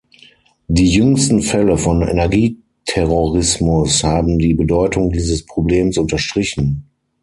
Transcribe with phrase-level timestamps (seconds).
[0.67, 6.89] Die jüngsten Fälle von Energieterrorismus haben die Bedeutung dieses Problems unterstrichen.